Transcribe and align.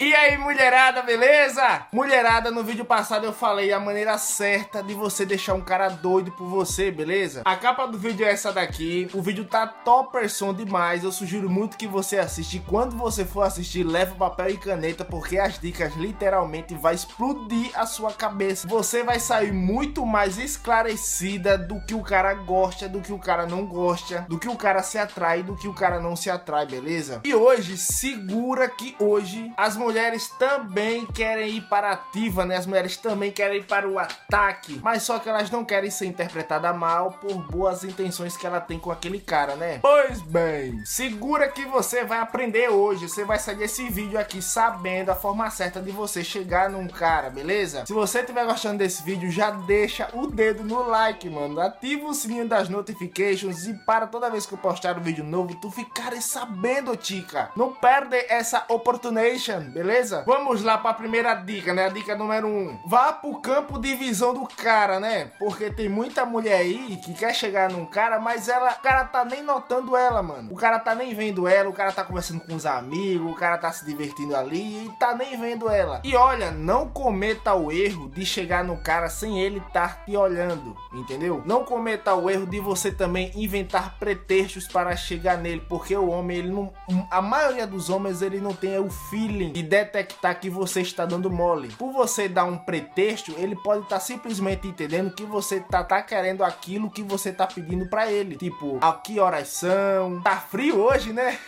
E 0.00 0.12
aí, 0.12 0.36
mulherada, 0.36 1.02
beleza? 1.02 1.86
Mulherada, 1.92 2.50
no 2.50 2.64
vídeo 2.64 2.84
passado 2.84 3.26
eu 3.26 3.32
falei 3.32 3.72
a 3.72 3.78
maneira 3.78 4.18
certa 4.18 4.82
de 4.82 4.92
você 4.92 5.24
deixar 5.24 5.54
um 5.54 5.60
cara 5.60 5.88
doido 5.88 6.32
por 6.32 6.48
você, 6.48 6.90
beleza? 6.90 7.42
A 7.44 7.54
capa 7.54 7.86
do 7.86 7.96
vídeo 7.96 8.26
é 8.26 8.32
essa 8.32 8.52
daqui. 8.52 9.08
O 9.14 9.22
vídeo 9.22 9.44
tá 9.44 9.68
topperson 9.68 10.52
demais. 10.52 11.04
Eu 11.04 11.12
sugiro 11.12 11.48
muito 11.48 11.76
que 11.76 11.86
você 11.86 12.18
assista. 12.18 12.56
E 12.56 12.58
quando 12.58 12.96
você 12.96 13.24
for 13.24 13.42
assistir, 13.42 13.84
leve 13.84 14.16
papel 14.16 14.50
e 14.50 14.56
caneta, 14.56 15.04
porque 15.04 15.38
as 15.38 15.60
dicas 15.60 15.94
literalmente 15.94 16.74
vai 16.74 16.96
explodir 16.96 17.70
a 17.72 17.86
sua 17.86 18.12
cabeça. 18.12 18.66
Você 18.66 19.04
vai 19.04 19.20
sair 19.20 19.52
muito 19.52 20.04
mais 20.04 20.38
esclarecida 20.38 21.56
do 21.56 21.80
que 21.82 21.94
o 21.94 22.02
cara 22.02 22.34
gosta, 22.34 22.88
do 22.88 23.00
que 23.00 23.12
o 23.12 23.18
cara 23.20 23.46
não 23.46 23.64
gosta, 23.64 24.26
do 24.28 24.40
que 24.40 24.48
o 24.48 24.56
cara 24.56 24.82
se 24.82 24.98
atrai, 24.98 25.44
do 25.44 25.54
que 25.54 25.68
o 25.68 25.72
cara 25.72 26.00
não 26.00 26.16
se 26.16 26.28
atrai, 26.28 26.66
beleza? 26.66 27.20
E 27.22 27.32
hoje, 27.32 27.76
segura 27.76 28.68
que 28.68 28.96
hoje 28.98 29.52
as 29.56 29.83
mulheres 29.84 30.28
também 30.38 31.04
querem 31.04 31.50
ir 31.50 31.60
para 31.68 31.90
a 31.90 31.92
ativa, 31.92 32.46
né? 32.46 32.56
As 32.56 32.64
mulheres 32.64 32.96
também 32.96 33.30
querem 33.30 33.58
ir 33.58 33.64
para 33.64 33.86
o 33.86 33.98
ataque, 33.98 34.80
mas 34.82 35.02
só 35.02 35.18
que 35.18 35.28
elas 35.28 35.50
não 35.50 35.64
querem 35.64 35.90
ser 35.90 36.06
interpretadas 36.06 36.74
mal 36.74 37.12
por 37.12 37.34
boas 37.34 37.84
intenções 37.84 38.34
que 38.34 38.46
ela 38.46 38.60
tem 38.60 38.78
com 38.78 38.90
aquele 38.90 39.20
cara, 39.20 39.56
né? 39.56 39.80
Pois 39.82 40.22
bem, 40.22 40.82
segura 40.86 41.48
que 41.48 41.66
você 41.66 42.02
vai 42.02 42.18
aprender 42.18 42.70
hoje. 42.70 43.08
Você 43.08 43.24
vai 43.24 43.38
sair 43.38 43.56
desse 43.56 43.88
vídeo 43.90 44.18
aqui 44.18 44.40
sabendo 44.40 45.10
a 45.10 45.14
forma 45.14 45.50
certa 45.50 45.80
de 45.80 45.90
você 45.90 46.24
chegar 46.24 46.70
num 46.70 46.88
cara, 46.88 47.28
beleza? 47.28 47.84
Se 47.86 47.92
você 47.92 48.20
estiver 48.20 48.46
gostando 48.46 48.78
desse 48.78 49.02
vídeo, 49.02 49.30
já 49.30 49.50
deixa 49.50 50.08
o 50.14 50.26
dedo 50.26 50.64
no 50.64 50.88
like, 50.88 51.28
mano. 51.28 51.60
Ativa 51.60 52.06
o 52.06 52.14
sininho 52.14 52.48
das 52.48 52.70
notifications 52.70 53.66
e 53.66 53.74
para 53.74 54.06
toda 54.06 54.30
vez 54.30 54.46
que 54.46 54.54
eu 54.54 54.58
postar 54.58 54.96
um 54.96 55.02
vídeo 55.02 55.24
novo, 55.24 55.54
tu 55.60 55.70
ficares 55.70 56.24
sabendo, 56.24 56.96
tica. 56.96 57.50
Não 57.54 57.72
perde 57.72 58.16
essa 58.28 58.64
opportunity 58.68 59.52
beleza? 59.74 60.22
Vamos 60.24 60.62
lá 60.62 60.78
para 60.78 60.92
a 60.92 60.94
primeira 60.94 61.34
dica, 61.34 61.74
né? 61.74 61.86
A 61.86 61.88
dica 61.88 62.14
número 62.14 62.46
1. 62.46 62.50
Um. 62.50 62.78
Vá 62.86 63.12
pro 63.12 63.40
campo 63.40 63.76
de 63.76 63.96
visão 63.96 64.32
do 64.32 64.46
cara, 64.46 65.00
né? 65.00 65.32
Porque 65.38 65.68
tem 65.68 65.88
muita 65.88 66.24
mulher 66.24 66.58
aí 66.58 66.96
que 67.04 67.12
quer 67.12 67.34
chegar 67.34 67.70
num 67.70 67.84
cara, 67.84 68.20
mas 68.20 68.48
ela, 68.48 68.70
o 68.70 68.82
cara 68.82 69.04
tá 69.04 69.24
nem 69.24 69.42
notando 69.42 69.96
ela, 69.96 70.22
mano. 70.22 70.52
O 70.52 70.54
cara 70.54 70.78
tá 70.78 70.94
nem 70.94 71.12
vendo 71.12 71.48
ela, 71.48 71.68
o 71.68 71.72
cara 71.72 71.90
tá 71.90 72.04
conversando 72.04 72.40
com 72.40 72.54
os 72.54 72.64
amigos, 72.64 73.32
o 73.32 73.34
cara 73.34 73.58
tá 73.58 73.72
se 73.72 73.84
divertindo 73.84 74.36
ali 74.36 74.86
e 74.86 74.90
tá 74.98 75.14
nem 75.14 75.36
vendo 75.38 75.68
ela. 75.68 76.00
E 76.04 76.14
olha, 76.14 76.52
não 76.52 76.88
cometa 76.88 77.52
o 77.54 77.72
erro 77.72 78.08
de 78.10 78.24
chegar 78.24 78.62
no 78.62 78.76
cara 78.76 79.08
sem 79.08 79.40
ele 79.40 79.58
estar 79.58 79.96
tá 79.96 80.04
te 80.04 80.16
olhando, 80.16 80.76
entendeu? 80.92 81.42
Não 81.44 81.64
cometa 81.64 82.14
o 82.14 82.30
erro 82.30 82.46
de 82.46 82.60
você 82.60 82.92
também 82.92 83.32
inventar 83.34 83.98
pretextos 83.98 84.68
para 84.68 84.94
chegar 84.94 85.36
nele, 85.36 85.64
porque 85.68 85.96
o 85.96 86.08
homem, 86.08 86.38
ele 86.38 86.50
não, 86.50 86.72
a 87.10 87.20
maioria 87.20 87.66
dos 87.66 87.90
homens, 87.90 88.22
ele 88.22 88.40
não 88.40 88.54
tem 88.54 88.78
o 88.78 88.88
feeling 88.88 89.50
de 89.50 89.63
detectar 89.64 90.38
que 90.38 90.48
você 90.48 90.82
está 90.82 91.04
dando 91.04 91.30
mole. 91.30 91.68
Por 91.78 91.92
você 91.92 92.28
dar 92.28 92.44
um 92.44 92.56
pretexto, 92.56 93.34
ele 93.38 93.56
pode 93.56 93.84
estar 93.84 93.96
tá 93.96 94.00
simplesmente 94.00 94.68
entendendo 94.68 95.14
que 95.14 95.24
você 95.24 95.60
tá, 95.60 95.82
tá 95.82 96.02
querendo 96.02 96.44
aquilo 96.44 96.90
que 96.90 97.02
você 97.02 97.32
tá 97.32 97.46
pedindo 97.46 97.88
para 97.88 98.10
ele. 98.10 98.36
Tipo, 98.36 98.78
a 98.80 98.92
que 98.92 99.18
horas 99.18 99.48
são? 99.48 100.20
Tá 100.22 100.36
frio 100.36 100.78
hoje, 100.80 101.12
né? 101.12 101.38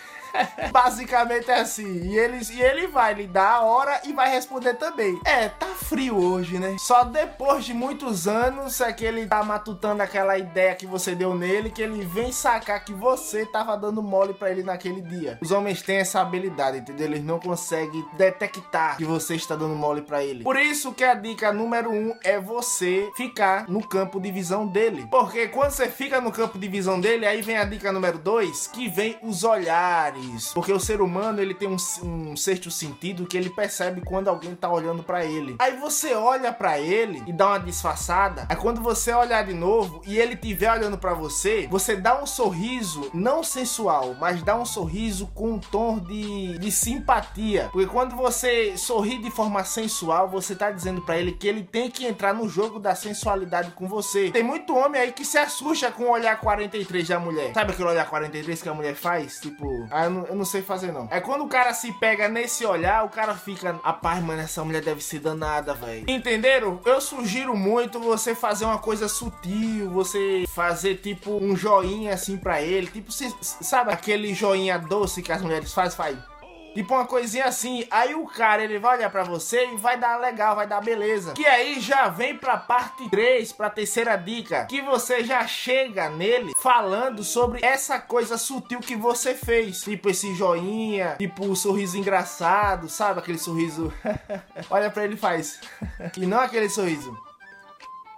Basicamente 0.71 1.51
é 1.51 1.61
assim. 1.61 2.03
E 2.05 2.19
ele, 2.19 2.41
e 2.53 2.63
ele 2.63 2.87
vai 2.87 3.15
lhe 3.15 3.27
dar 3.27 3.57
a 3.57 3.63
hora 3.63 4.01
e 4.05 4.13
vai 4.13 4.31
responder 4.31 4.75
também. 4.75 5.19
É, 5.25 5.49
tá 5.49 5.67
frio 5.67 6.17
hoje, 6.17 6.59
né? 6.59 6.77
Só 6.79 7.05
depois 7.05 7.65
de 7.65 7.75
muitos 7.75 8.27
anos 8.27 8.81
é 8.81 8.93
que 8.93 9.05
ele 9.05 9.27
tá 9.27 9.43
matutando 9.43 10.03
aquela 10.03 10.39
ideia 10.39 10.75
que 10.75 10.87
você 10.87 11.15
deu 11.15 11.35
nele, 11.35 11.71
que 11.71 11.83
ele 11.83 12.05
vem 12.05 12.33
sacar 12.33 12.85
que 12.85 12.93
você 12.93 13.47
tava 13.47 13.77
dando 13.77 14.03
mole 14.03 14.35
para 14.35 14.51
ele 14.51 14.63
naquele 14.63 15.01
dia. 15.01 15.39
Os 15.41 15.51
homens 15.51 15.83
têm 15.83 15.99
essa 15.99 16.21
habilidade, 16.21 16.79
entendeu? 16.79 17.07
Eles 17.07 17.25
não 17.25 17.39
conseguem 17.39 18.05
detectar 18.17 18.97
que 18.97 19.05
você 19.05 19.35
está 19.35 19.55
dando 19.55 19.75
mole 19.75 20.03
para 20.03 20.23
ele. 20.25 20.45
Por 20.45 20.57
isso 20.57 20.93
que 20.93 21.05
a 21.05 21.15
dica 21.15 21.53
número 21.53 21.91
um 21.91 22.15
é 22.25 22.39
você 22.39 23.11
ficar 23.17 23.69
no 23.69 23.87
campo 23.87 24.21
de 24.21 24.31
visão 24.31 24.67
dele. 24.67 25.07
Porque 25.11 25.49
quando 25.49 25.71
você 25.71 25.89
fica 25.89 26.21
no 26.21 26.33
campo 26.33 26.59
de 26.59 26.69
visão 26.69 27.01
dele, 27.01 27.27
aí 27.27 27.43
vem 27.43 27.57
a 27.57 27.65
dica 27.65 27.93
número 27.93 28.19
dois, 28.19 28.67
que 28.67 28.89
vem 28.89 29.19
os 29.23 29.45
olhares 29.45 30.26
isso. 30.35 30.55
Porque 30.55 30.73
o 30.73 30.81
ser 30.81 31.01
humano, 31.01 31.41
ele 31.41 31.55
tem 31.55 31.69
um, 31.69 31.77
um 32.03 32.37
sexto 32.37 32.71
sentido 32.71 33.27
que 33.27 33.37
ele 33.37 33.51
percebe 33.51 34.01
quando 34.01 34.29
alguém 34.29 34.55
tá 34.55 34.71
olhando 34.71 35.03
para 35.03 35.25
ele. 35.25 35.57
Aí 35.59 35.77
você 35.77 36.15
olha 36.15 36.53
para 36.53 36.79
ele 36.79 37.23
e 37.27 37.33
dá 37.33 37.49
uma 37.49 37.59
disfarçada. 37.59 38.47
Aí 38.49 38.57
quando 38.57 38.81
você 38.81 39.13
olhar 39.13 39.45
de 39.45 39.55
novo 39.55 40.03
e 40.07 40.19
ele 40.19 40.37
tiver 40.37 40.73
olhando 40.73 40.99
para 40.99 41.15
você, 41.15 41.67
você 41.71 41.97
dá 41.97 42.21
um 42.21 42.27
sorriso 42.27 43.11
não 43.13 43.43
sensual, 43.43 44.15
mas 44.19 44.43
dá 44.43 44.57
um 44.57 44.65
sorriso 44.65 45.27
com 45.35 45.53
um 45.53 45.59
tom 45.59 45.99
de, 45.99 46.59
de 46.59 46.71
simpatia. 46.71 47.69
Porque 47.73 47.87
quando 47.87 48.17
você 48.17 48.77
sorri 48.77 49.19
de 49.19 49.31
forma 49.31 49.65
sensual, 49.65 50.29
você 50.29 50.55
tá 50.55 50.71
dizendo 50.71 51.03
para 51.03 51.19
ele 51.19 51.33
que 51.33 51.47
ele 51.47 51.63
tem 51.63 51.91
que 51.91 52.07
entrar 52.07 52.35
no 52.35 52.49
jogo 52.49 52.79
da 52.79 52.95
sensualidade 52.95 53.71
com 53.73 53.87
você. 53.89 54.31
Tem 54.31 54.43
muito 54.43 54.75
homem 54.77 55.01
aí 55.01 55.13
que 55.13 55.25
se 55.25 55.39
assusta 55.39 55.91
com 55.91 56.05
o 56.05 56.11
olhar 56.11 56.39
43 56.41 57.09
da 57.09 57.19
mulher. 57.19 57.53
Sabe 57.55 57.73
aquele 57.73 57.89
olhar 57.89 58.09
43 58.09 58.63
que 58.63 58.69
a 58.69 58.75
mulher 58.75 58.95
faz? 58.95 59.41
Tipo, 59.41 59.67
ah, 59.91 60.06
eu 60.07 60.11
não, 60.11 60.27
eu 60.27 60.35
não 60.35 60.45
sei 60.45 60.63
fazer, 60.63 60.93
não. 60.93 61.09
É 61.11 61.21
quando 61.21 61.45
o 61.45 61.49
cara 61.49 61.73
se 61.75 61.93
pega 61.93 62.29
nesse 62.29 62.65
olhar, 62.65 63.05
o 63.05 63.09
cara 63.09 63.35
fica. 63.35 63.79
Rapaz, 63.83 64.23
mano, 64.23 64.41
essa 64.43 64.65
mulher 64.65 64.83
deve 64.83 65.03
ser 65.03 65.21
danada, 65.21 65.75
velho. 65.75 66.09
Entenderam? 66.09 66.81
Eu 66.85 67.01
sugiro 67.01 67.57
muito 67.57 68.01
você 68.01 68.35
fazer 68.35 68.65
uma 68.65 68.79
coisa 68.79 69.09
sutil, 69.09 69.91
você 69.91 70.45
fazer 70.49 70.97
tipo 70.97 71.33
um 71.43 71.57
joinha 71.57 72.15
assim 72.15 72.37
pra 72.37 72.63
ele. 72.63 72.87
Tipo, 72.87 73.11
sabe 73.13 73.93
aquele 73.93 74.35
joinha 74.35 74.79
doce 74.79 75.23
que 75.23 75.33
as 75.33 75.43
mulheres 75.43 75.73
fazem? 75.73 75.97
Faz. 75.97 76.17
Tipo 76.77 76.93
uma 76.93 77.07
coisinha 77.07 77.47
assim. 77.47 77.87
Aí 77.91 78.15
o 78.15 78.27
cara, 78.27 78.63
ele 78.63 78.79
vai 78.79 78.99
olhar 78.99 79.09
pra 79.09 79.25
você 79.25 79.65
e 79.65 79.77
vai 79.79 79.97
dar 79.99 80.21
legal, 80.21 80.55
vai 80.55 80.67
dar 80.67 80.83
beleza. 80.83 81.33
Que 81.33 81.47
aí 81.47 81.81
já 81.81 82.11
vem 82.11 82.37
pra 82.37 82.59
parte 82.59 83.09
3, 83.09 83.51
pra 83.53 83.71
terceira 83.71 84.15
dica. 84.15 84.67
Que 84.67 84.83
você 84.83 85.25
já 85.25 85.47
chega 85.47 86.11
nele 86.11 86.53
falando 86.61 87.25
sobre 87.25 87.65
essa 87.65 87.99
coisa 87.99 88.37
sutil 88.37 88.81
que 88.81 88.95
você 88.95 89.35
fez. 89.35 89.81
Tipo 89.81 90.11
esse 90.11 90.35
joinha, 90.35 91.17
tipo 91.17 91.47
o 91.47 91.57
sorriso 91.57 91.97
engraçado, 91.97 92.91
sabe? 92.91 93.21
Aquele 93.21 93.39
sorriso. 93.39 93.91
olha 94.69 94.91
pra 94.91 95.05
ele 95.05 95.15
e 95.15 95.17
faz. 95.17 95.59
e 96.15 96.27
não 96.27 96.41
aquele 96.41 96.69
sorriso. 96.69 97.26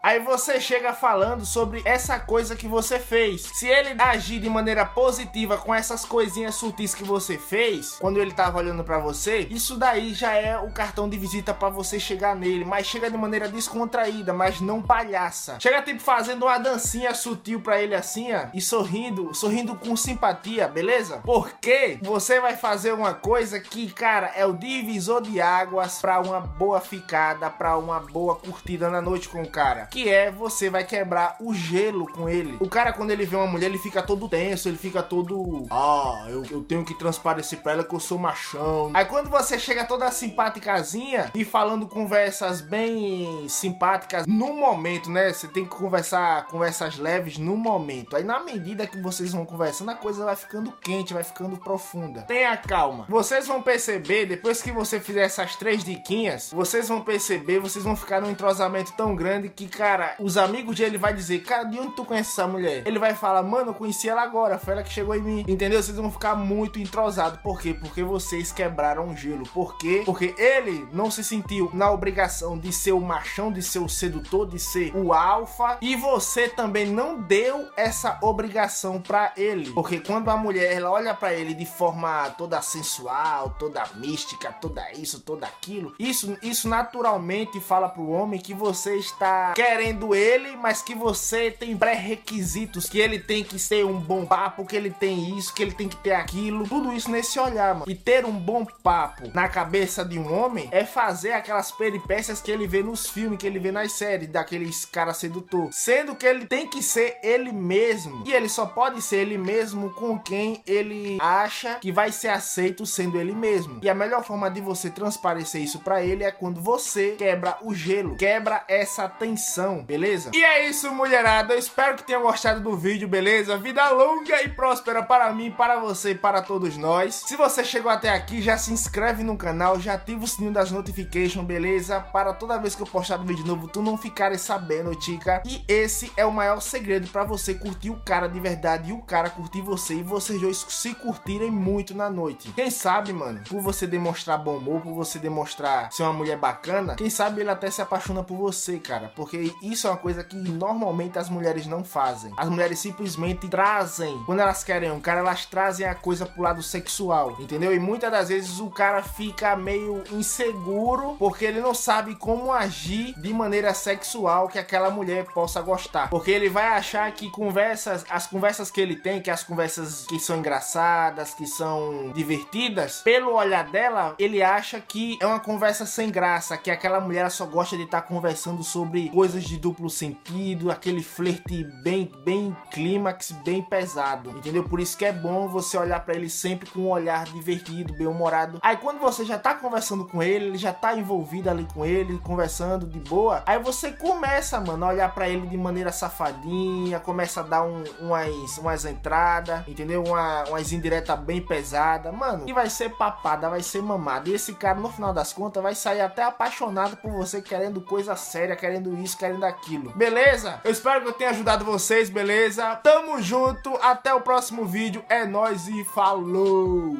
Aí 0.01 0.21
você 0.21 0.61
chega 0.61 0.93
falando 0.93 1.45
sobre 1.45 1.83
essa 1.85 2.21
coisa 2.21 2.55
que 2.55 2.69
você 2.69 3.01
fez. 3.01 3.43
Se 3.43 3.67
ele 3.67 4.01
agir 4.01 4.39
de 4.39 4.49
maneira 4.49 4.87
positiva 4.87 5.59
com 5.59 5.75
essas 5.75 6.05
coisinhas 6.05 6.55
sutis 6.55 6.95
que 6.95 7.03
você 7.03 7.37
fez, 7.37 7.97
quando 7.99 8.21
ele 8.21 8.31
tava 8.33 8.59
olhando 8.59 8.85
para 8.85 9.01
você, 9.01 9.41
isso 9.51 9.77
daí 9.77 10.15
já 10.15 10.35
é 10.35 10.57
o 10.57 10.71
cartão 10.71 11.09
de 11.09 11.19
visita 11.19 11.53
para 11.53 11.69
você 11.69 11.99
chegar 11.99 12.37
nele, 12.37 12.65
mas 12.65 12.87
chega 12.87 13.11
de 13.11 13.19
maneira 13.19 13.49
descontraída, 13.49 14.33
mas 14.33 14.61
não 14.61 14.81
palhaça. 14.81 15.59
Chega 15.59 15.83
tipo 15.83 16.01
fazendo 16.01 16.45
uma 16.45 16.59
dancinha 16.59 17.13
sutil 17.13 17.61
para 17.61 17.83
ele 17.83 17.95
assim, 17.95 18.33
ó, 18.33 18.47
e 18.55 18.61
sorrindo, 18.61 19.35
sorrindo 19.35 19.75
com 19.75 19.97
simpatia, 19.97 20.69
beleza? 20.69 21.21
Porque 21.25 21.99
você 22.03 22.41
vai 22.41 22.57
fazer 22.57 22.93
uma 22.93 23.15
coisa 23.15 23.59
que, 23.59 23.91
cara, 23.91 24.31
é 24.37 24.47
o 24.47 24.53
divisor 24.53 25.21
de 25.23 25.41
águas 25.41 26.01
para 26.01 26.21
uma 26.21 26.41
boa 26.41 26.81
ficada, 26.81 27.51
para 27.51 27.77
uma 27.77 27.99
boa 27.99 28.37
curtida 28.37 28.89
na 28.89 29.03
noite 29.03 29.29
com 29.29 29.43
o 29.43 29.51
cara 29.51 29.88
que 29.91 30.09
é 30.09 30.31
você 30.31 30.71
vai 30.71 30.85
quebrar 30.85 31.37
o 31.41 31.53
gelo 31.55 32.11
com 32.13 32.29
ele. 32.29 32.57
O 32.61 32.69
cara, 32.69 32.93
quando 32.93 33.11
ele 33.11 33.25
vê 33.25 33.37
uma 33.37 33.47
mulher, 33.47 33.67
ele 33.67 33.79
fica 33.79 34.03
todo 34.03 34.29
tenso, 34.29 34.69
ele 34.69 34.79
fica 34.79 35.03
todo. 35.03 35.67
Ah, 35.71 36.27
eu, 36.29 36.45
eu 36.51 36.63
tenho 36.63 36.85
que 36.85 36.95
transparecer 36.95 37.61
pra 37.61 37.73
ela 37.73 37.85
que 37.85 37.95
eu 37.95 38.01
sou 38.01 38.19
machão. 38.19 38.91
Aí 38.95 39.05
quando 39.05 39.31
você 39.31 39.59
chega 39.59 39.85
toda 39.85 40.11
simpáticazinha 40.11 41.31
e 41.35 41.45
falando 41.45 41.87
conversas 41.87 42.61
bem 42.61 43.49
simpáticas 43.49 44.27
no 44.27 44.53
momento, 44.53 45.11
né? 45.11 45.33
Você 45.33 45.49
tem 45.49 45.65
que 45.65 45.71
conversar 45.71 46.47
conversas 46.47 46.99
leves 46.99 47.39
no 47.39 47.57
momento. 47.57 48.17
Aí 48.17 48.25
na 48.25 48.41
medida 48.41 48.87
que 48.87 49.01
vocês 49.01 49.33
vão 49.33 49.45
conversando, 49.45 49.91
a 49.91 49.95
coisa 49.95 50.25
vai 50.25 50.37
ficando 50.37 50.73
quente, 50.73 51.15
vai 51.15 51.25
ficando 51.25 51.57
profunda. 51.57 52.23
Tenha 52.23 52.57
calma. 52.57 53.07
Vocês 53.09 53.47
vão 53.47 53.63
perceber, 53.63 54.27
depois 54.27 54.63
que 54.63 54.73
você 54.73 55.01
fizer 55.01 55.23
essas 55.23 55.57
três 55.57 55.85
diquinhas, 55.85 56.51
vocês 56.53 56.89
vão 56.89 57.01
perceber, 57.01 57.59
vocês 57.59 57.85
vão 57.85 57.97
ficar 57.97 58.21
num 58.21 58.31
entrosamento 58.31 58.93
tão 58.93 59.15
grande 59.15 59.49
que, 59.49 59.69
cara, 59.79 60.17
os 60.19 60.37
amigos 60.37 60.75
dele 60.75 60.99
vai 60.99 61.15
dizer, 61.15 61.39
cara, 61.45 61.63
de 61.63 61.79
onde 61.79 61.95
tu 61.95 62.05
conhece 62.05 62.33
essa 62.33 62.49
mulher? 62.49 62.83
Ele 62.85 62.99
vai 62.99 63.15
falar, 63.15 63.45
mano, 63.45 63.71
eu 63.71 63.75
conheci 63.75 64.09
ela 64.09 64.23
agora, 64.23 64.59
foi 64.59 64.73
ela 64.73 64.83
que 64.83 64.93
chegou 64.93 65.15
em 65.15 65.23
mim. 65.23 65.45
Entendeu? 65.47 65.81
Vocês 65.81 65.97
vão 65.97 66.11
ficar 66.11 66.35
muito 66.35 66.81
entrosados. 66.81 67.41
Por 67.41 67.61
quê? 67.61 67.73
Porque 67.73 68.03
vocês 68.03 68.51
quebraram 68.51 69.07
o 69.09 69.17
gelo. 69.17 69.45
Por 69.51 69.79
quê? 69.79 70.03
Porque 70.05 70.35
ele 70.37 70.89
não 70.93 71.13
se 71.13 71.23
sentiu 71.23 71.71
na 71.73 71.93
obrigação 71.93 72.59
de 72.59 72.73
ser 72.73 72.91
o 72.91 73.01
machão, 73.01 73.53
de 73.53 73.63
ser 73.63 73.79
o 73.79 73.89
sedutor, 73.89 74.49
de 74.49 74.59
ser 74.59 74.91
o 74.97 75.13
alfa. 75.13 75.79
E 75.81 75.95
você 75.95 76.49
também 76.49 76.87
não 76.87 77.23
deu 77.23 77.69
essa 77.77 78.19
obrigação 78.21 79.01
para 79.01 79.33
ele. 79.37 79.71
Porque 79.71 80.01
quando 80.01 80.29
a 80.29 80.37
mulher 80.37 80.73
ela 80.73 80.91
olha 80.91 81.15
para 81.15 81.33
ele 81.33 81.55
de 81.55 81.67
forma 81.67 82.31
toda 82.31 82.61
sensual, 82.61 83.51
toda 83.51 83.85
mística, 83.95 84.51
toda 84.51 84.91
isso, 84.95 85.21
toda 85.21 85.47
aquilo, 85.47 85.95
isso, 86.01 86.37
isso 86.43 86.69
naturalmente 86.69 87.61
fala 87.61 87.89
pro 87.89 88.09
homem 88.09 88.41
que 88.41 88.53
você 88.53 88.97
está 88.97 89.53
quer 89.55 89.68
querendo 89.69 90.15
ele, 90.15 90.57
mas 90.57 90.81
que 90.81 90.95
você 90.95 91.51
tem 91.51 91.77
pré-requisitos, 91.77 92.89
que 92.89 92.99
ele 92.99 93.19
tem 93.19 93.45
que 93.45 93.59
ser 93.59 93.85
um 93.85 94.01
bom 94.01 94.25
papo, 94.25 94.65
que 94.65 94.75
ele 94.75 94.91
tem 94.91 95.37
isso, 95.37 95.53
que 95.53 95.63
ele 95.63 95.73
tem 95.73 95.87
que 95.87 95.97
ter 95.97 96.13
aquilo, 96.13 96.67
tudo 96.67 96.91
isso 96.91 97.11
nesse 97.11 97.39
olhar, 97.39 97.75
mano. 97.75 97.85
E 97.87 97.95
ter 97.95 98.25
um 98.25 98.33
bom 98.33 98.65
papo 98.65 99.31
na 99.35 99.47
cabeça 99.47 100.03
de 100.07 100.19
um 100.19 100.33
homem 100.33 100.69
é 100.73 100.87
fazer 100.87 101.33
aquelas 101.33 101.71
peripécias 101.71 102.41
que 102.41 102.51
ele 102.51 102.67
vê 102.67 102.83
nos 102.83 103.11
filmes, 103.11 103.39
que 103.39 103.47
ele 103.47 103.59
vê 103.59 103.71
nas 103.71 103.93
séries, 103.93 104.31
daqueles 104.31 104.87
cara 104.87 105.13
sedutor. 105.13 105.69
Sendo 105.71 106.15
que 106.15 106.25
ele 106.25 106.47
tem 106.47 106.67
que 106.67 106.83
ser 106.83 107.19
ele 107.23 107.53
mesmo. 107.53 108.25
E 108.27 108.33
ele 108.33 108.49
só 108.49 108.65
pode 108.65 109.03
ser 109.03 109.17
ele 109.17 109.37
mesmo 109.37 109.91
com 109.91 110.19
quem 110.19 110.63
ele 110.67 111.19
acha 111.21 111.75
que 111.75 111.93
vai 111.93 112.11
ser 112.11 112.29
aceito 112.29 112.87
sendo 112.87 113.21
ele 113.21 113.35
mesmo. 113.35 113.81
E 113.83 113.91
a 113.91 113.95
melhor 113.95 114.25
forma 114.25 114.51
de 114.51 114.63
você 114.63 114.89
transparecer 114.89 115.61
isso 115.61 115.81
para 115.81 116.03
ele 116.03 116.25
é 116.25 116.31
quando 116.31 116.59
você 116.59 117.17
quebra 117.19 117.59
o 117.61 117.75
gelo, 117.75 118.17
quebra 118.17 118.65
essa 118.67 119.07
tensão, 119.09 119.58
beleza? 119.85 120.31
E 120.35 120.45
é 120.45 120.69
isso, 120.69 120.93
mulherada. 120.93 121.55
Eu 121.55 121.59
espero 121.59 121.97
que 121.97 122.05
tenham 122.05 122.23
gostado 122.23 122.61
do 122.61 122.77
vídeo, 122.77 123.09
beleza? 123.09 123.57
Vida 123.57 123.89
longa 123.91 124.43
e 124.43 124.49
próspera 124.49 125.03
para 125.03 125.33
mim, 125.33 125.51
para 125.51 125.79
você 125.79 126.11
e 126.11 126.15
para 126.15 126.43
todos 126.43 126.77
nós. 126.77 127.15
Se 127.27 127.37
você 127.37 127.65
chegou 127.65 127.91
até 127.91 128.11
aqui, 128.11 128.41
já 128.43 128.57
se 128.57 128.73
inscreve 128.73 129.23
no 129.23 129.37
canal, 129.37 129.79
já 129.79 129.95
ativa 129.95 130.25
o 130.25 130.29
sininho 130.29 130.53
das 130.53 130.71
notifications, 130.71 131.47
beleza? 131.47 132.01
Para 132.01 132.33
toda 132.33 132.59
vez 132.59 132.75
que 132.75 132.83
eu 132.83 132.87
postar 132.87 133.21
um 133.21 133.25
vídeo 133.25 133.47
novo, 133.47 133.69
tu 133.69 133.83
não 133.83 133.97
ficares 133.97 134.41
sabendo, 134.41 134.95
tica. 134.95 135.43
E 135.45 135.65
esse 135.69 136.13
é 136.17 136.25
o 136.25 136.33
maior 136.33 136.61
segredo 136.61 137.09
para 137.09 137.25
você 137.25 137.55
curtir 137.55 137.91
o 137.91 138.01
cara 138.01 138.29
de 138.29 138.41
verdade 138.41 138.91
e 138.91 138.93
o 138.93 139.03
cara 139.03 139.31
curtir 139.31 139.61
você 139.61 139.95
e 139.95 140.03
vocês 140.03 140.41
dois 140.41 140.65
se 140.69 140.95
curtirem 140.95 141.51
muito 141.51 141.95
na 141.95 142.11
noite. 142.11 142.53
Quem 142.53 142.71
sabe, 142.71 143.13
mano, 143.13 143.41
por 143.49 143.61
você 143.61 143.87
demonstrar 143.87 144.39
bom 144.39 144.57
humor, 144.57 144.81
por 144.81 144.95
você 144.95 145.19
demonstrar 145.19 145.93
ser 145.93 146.03
uma 146.03 146.13
mulher 146.13 146.37
bacana, 146.37 146.95
quem 146.95 147.11
sabe 147.11 147.41
ele 147.41 147.51
até 147.51 147.71
se 147.71 147.81
apaixona 147.81 148.23
por 148.23 148.37
você, 148.37 148.79
cara. 148.79 149.13
Porque 149.15 149.48
isso 149.63 149.87
é 149.87 149.91
uma 149.91 149.97
coisa 149.97 150.25
que 150.25 150.37
normalmente 150.37 151.19
as 151.19 151.29
mulheres 151.29 151.67
não 151.67 151.85
fazem. 151.85 152.33
As 152.37 152.49
mulheres 152.49 152.79
simplesmente 152.79 153.49
trazem, 153.49 154.23
quando 154.27 154.41
elas 154.41 154.65
querem 154.65 154.91
um 154.91 155.01
cara, 155.01 155.21
elas 155.21 155.47
trazem 155.47 155.87
a 155.87 155.95
coisa 155.95 156.27
pro 156.27 156.43
lado 156.43 156.63
sexual, 156.63 157.37
entendeu? 157.39 157.75
E 157.75 157.79
muitas 157.79 158.11
das 158.11 158.29
vezes 158.29 158.61
o 158.61 158.71
cara 158.71 159.03
fica 159.03 159.57
meio 159.57 160.03
inseguro 160.13 161.17
porque 161.19 161.45
ele 161.45 161.61
não 161.61 161.75
sabe 161.75 162.15
como 162.15 162.53
agir 162.53 163.15
de 163.21 163.33
maneira 163.33 163.73
sexual 163.75 164.49
que 164.49 164.59
aquela 164.59 164.91
mulher 164.91 165.25
possa 165.27 165.61
gostar. 165.61 166.09
Porque 166.11 166.31
ele 166.31 166.49
vai 166.49 166.69
achar 166.69 167.11
que 167.13 167.31
conversas, 167.31 168.05
as 168.09 168.27
conversas 168.27 168.71
que 168.71 168.81
ele 168.81 168.97
tem, 168.97 169.21
que 169.21 169.31
as 169.31 169.43
conversas 169.43 170.07
que 170.07 170.19
são 170.19 170.39
engraçadas, 170.39 171.35
que 171.35 171.47
são 171.47 172.13
divertidas, 172.15 173.01
pelo 173.03 173.35
olhar 173.35 173.65
dela, 173.65 174.15
ele 174.19 174.43
acha 174.43 174.81
que 174.81 175.19
é 175.21 175.27
uma 175.27 175.41
conversa 175.41 175.87
sem 175.87 176.11
graça, 176.11 176.57
que 176.57 176.71
aquela 176.71 177.01
mulher 177.01 177.31
só 177.31 177.47
gosta 177.47 177.77
de 177.77 177.85
estar 177.85 178.03
tá 178.03 178.07
conversando 178.07 178.63
sobre 178.63 179.09
coisas 179.11 179.38
de 179.45 179.57
duplo 179.59 179.91
sentido, 179.91 180.71
aquele 180.71 181.03
flerte 181.03 181.65
bem, 181.83 182.11
bem 182.25 182.57
clímax, 182.71 183.33
bem 183.45 183.63
pesado, 183.63 184.31
entendeu? 184.31 184.65
Por 184.65 184.81
isso 184.81 184.97
que 184.97 185.05
é 185.05 185.13
bom 185.13 185.49
você 185.49 185.77
olhar 185.77 186.01
para 186.01 186.15
ele 186.15 186.29
sempre 186.29 186.71
com 186.71 186.81
um 186.81 186.91
olhar 186.91 187.25
divertido, 187.27 187.95
bem 187.95 188.07
humorado. 188.07 188.59
Aí 188.63 188.77
quando 188.77 188.99
você 188.99 189.25
já 189.25 189.39
tá 189.39 189.55
conversando 189.55 190.07
com 190.07 190.23
ele, 190.23 190.47
ele 190.47 190.59
já 190.59 190.73
tá 190.73 190.97
envolvido 190.97 191.51
ali 191.51 191.67
com 191.73 191.85
ele, 191.85 192.19
conversando 192.19 192.87
de 192.87 193.01
boa, 193.01 193.43
aí 193.47 193.59
você 193.59 193.93
começa, 193.93 194.61
mano, 194.61 194.85
a 194.85 194.89
olhar 194.89 195.15
para 195.15 195.29
ele 195.29 195.47
de 195.47 195.57
maneira 195.57 195.93
safadinha, 195.93 197.01
começa 197.01 197.41
a 197.41 197.43
dar 197.43 197.63
um, 197.63 197.85
umas, 198.01 198.59
umas 198.59 198.85
entradas, 198.85 199.67
entendeu? 199.67 200.03
Uma, 200.03 200.45
umas 200.45 200.73
indiretas 200.73 201.19
bem 201.21 201.41
pesadas, 201.41 202.13
mano, 202.15 202.45
e 202.49 202.53
vai 202.53 202.71
ser 202.71 202.91
papada, 202.97 203.49
vai 203.49 203.63
ser 203.63 203.83
mamada. 203.83 204.29
E 204.29 204.35
esse 204.35 204.55
cara, 204.55 204.79
no 204.79 204.91
final 204.91 205.13
das 205.13 205.33
contas, 205.33 205.63
vai 205.63 205.75
sair 205.75 206.01
até 206.01 206.23
apaixonado 206.23 206.97
por 206.97 207.11
você, 207.13 207.43
querendo 207.43 207.81
coisa 207.81 208.17
séria, 208.17 208.57
querendo 208.57 208.97
isso, 208.99 209.17
querendo 209.17 209.28
aquilo. 209.45 209.93
Beleza? 209.95 210.61
Eu 210.65 210.71
espero 210.71 211.03
que 211.03 211.09
eu 211.09 211.13
tenha 211.13 211.31
ajudado 211.31 211.65
vocês, 211.65 212.09
beleza? 212.09 212.77
Tamo 212.77 213.21
junto, 213.21 213.75
até 213.83 214.15
o 214.15 214.21
próximo 214.21 214.65
vídeo. 214.65 215.05
É 215.09 215.25
nóis 215.27 215.69
e 215.69 215.85
falou! 215.85 216.97